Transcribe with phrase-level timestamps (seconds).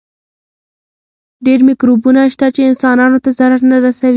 [1.45, 4.09] ډېر مکروبونه شته چې انسانانو ته ضرر نه رسوي.